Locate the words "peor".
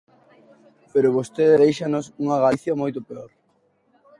3.07-3.29